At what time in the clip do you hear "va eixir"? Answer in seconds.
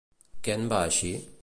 0.73-1.15